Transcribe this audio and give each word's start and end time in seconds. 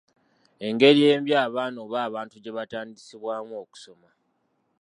Engeri 0.67 1.01
embi 1.13 1.31
abaana 1.45 1.77
oba 1.85 1.97
abantu 2.07 2.35
gye 2.43 2.51
batandisibwamu 2.57 3.53
okusoma. 3.63 4.09